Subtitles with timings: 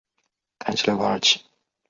[0.57, 1.41] 坎西莱瓦尔齐。